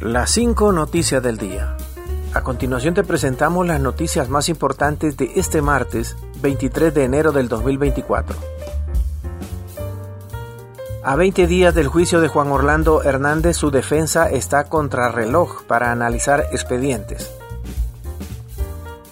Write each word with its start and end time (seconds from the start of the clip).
Las 0.00 0.30
5 0.30 0.70
noticias 0.70 1.20
del 1.20 1.38
día. 1.38 1.76
A 2.32 2.42
continuación 2.42 2.94
te 2.94 3.02
presentamos 3.02 3.66
las 3.66 3.80
noticias 3.80 4.28
más 4.28 4.48
importantes 4.48 5.16
de 5.16 5.32
este 5.34 5.60
martes 5.60 6.16
23 6.40 6.94
de 6.94 7.02
enero 7.02 7.32
del 7.32 7.48
2024. 7.48 8.36
A 11.02 11.16
20 11.16 11.48
días 11.48 11.74
del 11.74 11.88
juicio 11.88 12.20
de 12.20 12.28
Juan 12.28 12.52
Orlando 12.52 13.02
Hernández, 13.02 13.56
su 13.56 13.72
defensa 13.72 14.30
está 14.30 14.68
contrarreloj 14.68 15.64
para 15.64 15.90
analizar 15.90 16.46
expedientes. 16.52 17.32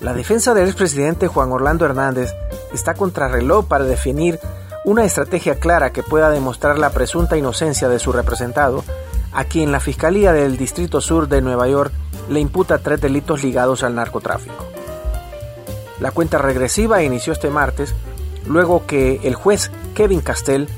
La 0.00 0.14
defensa 0.14 0.54
del 0.54 0.66
expresidente 0.68 1.26
Juan 1.26 1.50
Orlando 1.50 1.84
Hernández 1.84 2.32
está 2.72 2.94
contrarreloj 2.94 3.66
para 3.66 3.86
definir 3.86 4.38
una 4.84 5.04
estrategia 5.04 5.56
clara 5.56 5.90
que 5.90 6.04
pueda 6.04 6.30
demostrar 6.30 6.78
la 6.78 6.90
presunta 6.90 7.36
inocencia 7.36 7.88
de 7.88 7.98
su 7.98 8.12
representado 8.12 8.84
a 9.36 9.44
quien 9.44 9.70
la 9.70 9.80
Fiscalía 9.80 10.32
del 10.32 10.56
Distrito 10.56 11.02
Sur 11.02 11.28
de 11.28 11.42
Nueva 11.42 11.68
York 11.68 11.92
le 12.30 12.40
imputa 12.40 12.78
tres 12.78 13.02
delitos 13.02 13.44
ligados 13.44 13.82
al 13.82 13.94
narcotráfico. 13.94 14.64
La 16.00 16.10
cuenta 16.10 16.38
regresiva 16.38 17.02
inició 17.02 17.34
este 17.34 17.50
martes 17.50 17.94
luego 18.46 18.86
que 18.86 19.20
el 19.24 19.34
juez 19.34 19.70
Kevin 19.94 20.22
Castell, 20.22 20.68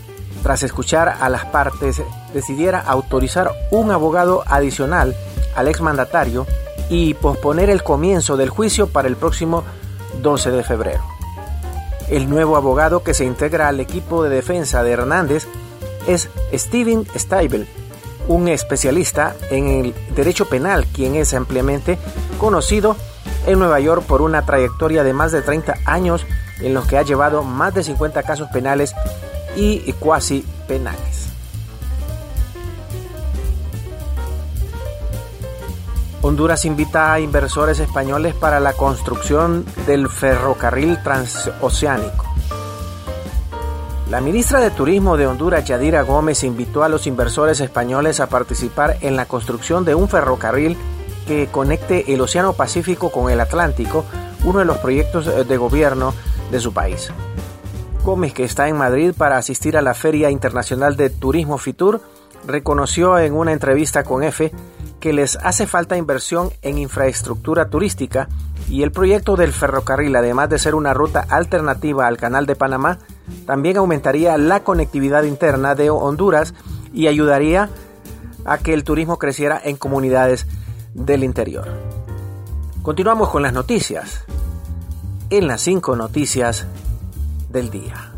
tras 0.42 0.64
escuchar 0.64 1.18
a 1.20 1.28
las 1.28 1.44
partes, 1.46 2.02
decidiera 2.34 2.80
autorizar 2.80 3.52
un 3.70 3.92
abogado 3.92 4.42
adicional 4.46 5.14
al 5.54 5.68
exmandatario 5.68 6.44
y 6.90 7.14
posponer 7.14 7.70
el 7.70 7.84
comienzo 7.84 8.36
del 8.36 8.50
juicio 8.50 8.88
para 8.88 9.06
el 9.06 9.14
próximo 9.14 9.62
12 10.20 10.50
de 10.50 10.64
febrero. 10.64 11.04
El 12.08 12.28
nuevo 12.28 12.56
abogado 12.56 13.04
que 13.04 13.14
se 13.14 13.24
integra 13.24 13.68
al 13.68 13.78
equipo 13.78 14.24
de 14.24 14.30
defensa 14.30 14.82
de 14.82 14.90
Hernández 14.90 15.46
es 16.08 16.28
Steven 16.52 17.06
Steibel, 17.14 17.68
un 18.28 18.48
especialista 18.48 19.34
en 19.50 19.68
el 19.68 19.94
derecho 20.14 20.48
penal, 20.48 20.86
quien 20.86 21.16
es 21.16 21.34
ampliamente 21.34 21.98
conocido 22.38 22.96
en 23.46 23.58
Nueva 23.58 23.80
York 23.80 24.04
por 24.06 24.22
una 24.22 24.46
trayectoria 24.46 25.02
de 25.02 25.12
más 25.12 25.32
de 25.32 25.42
30 25.42 25.74
años 25.86 26.24
en 26.60 26.74
los 26.74 26.86
que 26.86 26.98
ha 26.98 27.02
llevado 27.02 27.42
más 27.42 27.74
de 27.74 27.82
50 27.82 28.22
casos 28.22 28.48
penales 28.50 28.94
y 29.56 29.92
cuasi 29.94 30.44
penales. 30.68 31.28
Honduras 36.20 36.64
invita 36.64 37.12
a 37.12 37.20
inversores 37.20 37.78
españoles 37.78 38.34
para 38.34 38.60
la 38.60 38.72
construcción 38.72 39.64
del 39.86 40.08
ferrocarril 40.08 41.02
transoceánico. 41.02 42.27
La 44.10 44.22
ministra 44.22 44.60
de 44.60 44.70
Turismo 44.70 45.18
de 45.18 45.26
Honduras, 45.26 45.66
Yadira 45.66 46.00
Gómez, 46.00 46.42
invitó 46.42 46.82
a 46.82 46.88
los 46.88 47.06
inversores 47.06 47.60
españoles 47.60 48.20
a 48.20 48.30
participar 48.30 48.96
en 49.02 49.16
la 49.16 49.26
construcción 49.26 49.84
de 49.84 49.94
un 49.94 50.08
ferrocarril 50.08 50.78
que 51.26 51.48
conecte 51.48 52.14
el 52.14 52.22
Océano 52.22 52.54
Pacífico 52.54 53.12
con 53.12 53.30
el 53.30 53.38
Atlántico, 53.38 54.06
uno 54.44 54.60
de 54.60 54.64
los 54.64 54.78
proyectos 54.78 55.46
de 55.46 55.56
gobierno 55.58 56.14
de 56.50 56.58
su 56.58 56.72
país. 56.72 57.12
Gómez, 58.02 58.32
que 58.32 58.44
está 58.44 58.66
en 58.68 58.78
Madrid 58.78 59.12
para 59.14 59.36
asistir 59.36 59.76
a 59.76 59.82
la 59.82 59.92
Feria 59.92 60.30
Internacional 60.30 60.96
de 60.96 61.10
Turismo 61.10 61.58
Fitur, 61.58 62.00
reconoció 62.46 63.18
en 63.18 63.34
una 63.34 63.52
entrevista 63.52 64.04
con 64.04 64.22
EFE 64.22 64.52
que 65.00 65.12
les 65.12 65.36
hace 65.36 65.66
falta 65.66 65.98
inversión 65.98 66.50
en 66.62 66.78
infraestructura 66.78 67.68
turística 67.68 68.26
y 68.70 68.84
el 68.84 68.90
proyecto 68.90 69.36
del 69.36 69.52
ferrocarril, 69.52 70.16
además 70.16 70.48
de 70.48 70.58
ser 70.58 70.74
una 70.74 70.94
ruta 70.94 71.26
alternativa 71.28 72.06
al 72.06 72.16
Canal 72.16 72.46
de 72.46 72.56
Panamá, 72.56 72.98
también 73.46 73.76
aumentaría 73.76 74.36
la 74.38 74.64
conectividad 74.64 75.22
interna 75.22 75.74
de 75.74 75.90
Honduras 75.90 76.54
y 76.92 77.06
ayudaría 77.06 77.70
a 78.44 78.58
que 78.58 78.74
el 78.74 78.84
turismo 78.84 79.18
creciera 79.18 79.60
en 79.62 79.76
comunidades 79.76 80.46
del 80.94 81.24
interior. 81.24 81.68
Continuamos 82.82 83.28
con 83.28 83.42
las 83.42 83.52
noticias. 83.52 84.24
En 85.30 85.46
las 85.46 85.60
cinco 85.60 85.96
noticias 85.96 86.66
del 87.50 87.70
día. 87.70 88.12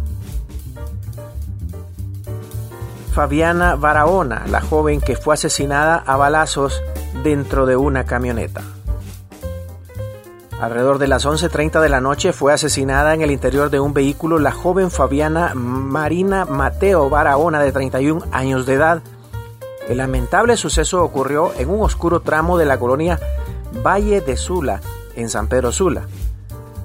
Fabiana 3.12 3.74
Barahona, 3.74 4.44
la 4.46 4.60
joven 4.60 5.00
que 5.00 5.16
fue 5.16 5.34
asesinada 5.34 5.96
a 5.96 6.16
balazos 6.16 6.80
dentro 7.24 7.66
de 7.66 7.76
una 7.76 8.04
camioneta. 8.04 8.62
Alrededor 10.60 10.98
de 10.98 11.08
las 11.08 11.24
11.30 11.24 11.80
de 11.80 11.88
la 11.88 12.02
noche 12.02 12.34
fue 12.34 12.52
asesinada 12.52 13.14
en 13.14 13.22
el 13.22 13.30
interior 13.30 13.70
de 13.70 13.80
un 13.80 13.94
vehículo 13.94 14.38
la 14.38 14.52
joven 14.52 14.90
Fabiana 14.90 15.54
Marina 15.54 16.44
Mateo 16.44 17.08
Barahona 17.08 17.60
de 17.60 17.72
31 17.72 18.26
años 18.30 18.66
de 18.66 18.74
edad. 18.74 19.02
El 19.88 19.96
lamentable 19.96 20.58
suceso 20.58 21.02
ocurrió 21.02 21.54
en 21.56 21.70
un 21.70 21.80
oscuro 21.80 22.20
tramo 22.20 22.58
de 22.58 22.66
la 22.66 22.78
colonia 22.78 23.18
Valle 23.82 24.20
de 24.20 24.36
Sula, 24.36 24.82
en 25.16 25.30
San 25.30 25.48
Pedro 25.48 25.72
Sula. 25.72 26.02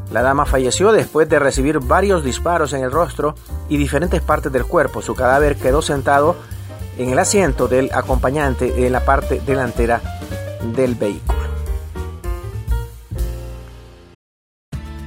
La 0.10 0.22
dama 0.22 0.46
falleció 0.46 0.94
después 0.94 1.28
de 1.28 1.40
recibir 1.40 1.80
varios 1.80 2.24
disparos 2.24 2.72
en 2.72 2.82
el 2.82 2.94
rostro 2.94 3.36
y 3.68 3.76
diferentes 3.76 4.22
partes 4.22 4.54
del 4.54 4.64
cuerpo. 4.64 5.02
Su 5.02 5.16
cadáver 5.16 5.58
quedó 5.58 5.82
sentado 5.82 6.38
en 6.98 7.10
el 7.10 7.20
asiento 7.20 7.68
del 7.68 7.92
acompañante 7.94 8.86
en 8.86 8.94
la 8.94 9.04
parte 9.04 9.42
delantera 9.46 10.02
del 10.74 10.96
vehículo. 10.96 11.35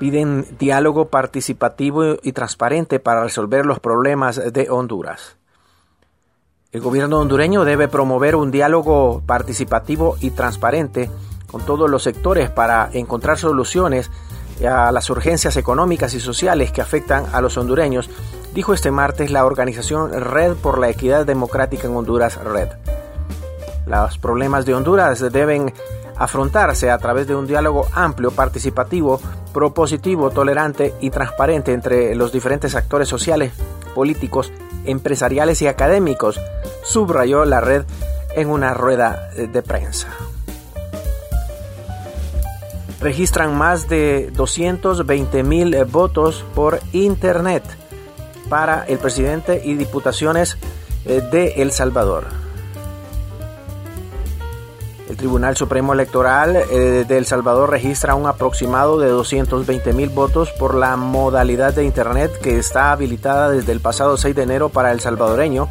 piden 0.00 0.46
diálogo 0.58 1.08
participativo 1.08 2.16
y 2.22 2.32
transparente 2.32 3.00
para 3.00 3.22
resolver 3.22 3.66
los 3.66 3.80
problemas 3.80 4.40
de 4.52 4.70
Honduras. 4.70 5.36
El 6.72 6.80
gobierno 6.80 7.18
hondureño 7.18 7.66
debe 7.66 7.86
promover 7.86 8.34
un 8.34 8.50
diálogo 8.50 9.22
participativo 9.26 10.16
y 10.20 10.30
transparente 10.30 11.10
con 11.50 11.66
todos 11.66 11.90
los 11.90 12.02
sectores 12.02 12.48
para 12.48 12.88
encontrar 12.94 13.36
soluciones 13.36 14.10
a 14.66 14.90
las 14.90 15.10
urgencias 15.10 15.58
económicas 15.58 16.14
y 16.14 16.20
sociales 16.20 16.72
que 16.72 16.80
afectan 16.80 17.26
a 17.32 17.42
los 17.42 17.58
hondureños, 17.58 18.08
dijo 18.54 18.72
este 18.72 18.90
martes 18.90 19.30
la 19.30 19.44
organización 19.44 20.12
Red 20.12 20.54
por 20.54 20.78
la 20.78 20.88
Equidad 20.88 21.26
Democrática 21.26 21.86
en 21.88 21.94
Honduras, 21.94 22.42
Red. 22.42 22.68
Los 23.86 24.16
problemas 24.16 24.64
de 24.64 24.74
Honduras 24.74 25.20
deben 25.30 25.74
afrontarse 26.20 26.90
a 26.90 26.98
través 26.98 27.26
de 27.26 27.34
un 27.34 27.46
diálogo 27.46 27.88
amplio, 27.94 28.30
participativo, 28.30 29.20
propositivo, 29.54 30.30
tolerante 30.30 30.94
y 31.00 31.08
transparente 31.08 31.72
entre 31.72 32.14
los 32.14 32.30
diferentes 32.30 32.74
actores 32.76 33.08
sociales, 33.08 33.52
políticos, 33.94 34.52
empresariales 34.84 35.62
y 35.62 35.66
académicos, 35.66 36.38
subrayó 36.84 37.46
la 37.46 37.62
red 37.62 37.84
en 38.36 38.50
una 38.50 38.74
rueda 38.74 39.30
de 39.34 39.62
prensa. 39.62 40.08
Registran 43.00 43.56
más 43.56 43.88
de 43.88 44.30
220 44.30 45.42
mil 45.42 45.84
votos 45.86 46.44
por 46.54 46.80
Internet 46.92 47.64
para 48.50 48.84
el 48.84 48.98
presidente 48.98 49.62
y 49.64 49.74
diputaciones 49.74 50.58
eh, 51.06 51.22
de 51.32 51.62
El 51.62 51.72
Salvador. 51.72 52.39
El 55.10 55.16
Tribunal 55.16 55.56
Supremo 55.56 55.92
Electoral 55.92 56.54
eh, 56.54 57.04
de 57.06 57.18
El 57.18 57.26
Salvador 57.26 57.68
registra 57.68 58.14
un 58.14 58.28
aproximado 58.28 59.00
de 59.00 59.08
220 59.08 59.92
mil 59.92 60.08
votos 60.08 60.52
por 60.52 60.76
la 60.76 60.94
modalidad 60.96 61.74
de 61.74 61.84
Internet 61.84 62.30
que 62.40 62.58
está 62.58 62.92
habilitada 62.92 63.50
desde 63.50 63.72
el 63.72 63.80
pasado 63.80 64.16
6 64.16 64.36
de 64.36 64.44
enero 64.44 64.68
para 64.68 64.92
el 64.92 65.00
salvadoreño 65.00 65.68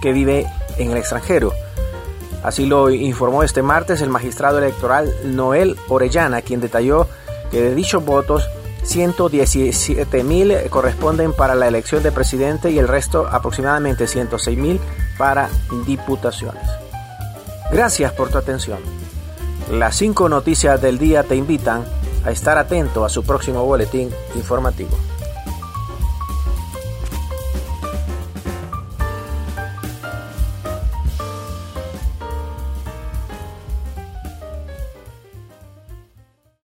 que 0.00 0.12
vive 0.12 0.46
en 0.78 0.90
el 0.90 0.96
extranjero. 0.96 1.52
Así 2.42 2.64
lo 2.64 2.88
informó 2.88 3.42
este 3.42 3.60
martes 3.60 4.00
el 4.00 4.08
magistrado 4.08 4.56
electoral 4.56 5.12
Noel 5.22 5.76
Orellana, 5.88 6.40
quien 6.40 6.62
detalló 6.62 7.08
que 7.50 7.60
de 7.60 7.74
dichos 7.74 8.02
votos, 8.02 8.48
117 8.84 10.24
mil 10.24 10.56
corresponden 10.70 11.34
para 11.34 11.54
la 11.54 11.68
elección 11.68 12.02
de 12.02 12.10
presidente 12.10 12.70
y 12.70 12.78
el 12.78 12.88
resto, 12.88 13.28
aproximadamente 13.30 14.06
106 14.06 14.56
mil, 14.56 14.80
para 15.18 15.50
diputaciones. 15.84 16.87
Gracias 17.70 18.12
por 18.12 18.30
tu 18.30 18.38
atención. 18.38 18.78
Las 19.70 19.96
cinco 19.96 20.28
noticias 20.28 20.80
del 20.80 20.98
día 20.98 21.22
te 21.22 21.36
invitan 21.36 21.84
a 22.24 22.30
estar 22.30 22.56
atento 22.56 23.04
a 23.04 23.08
su 23.08 23.22
próximo 23.22 23.64
boletín 23.64 24.10
informativo. 24.34 24.96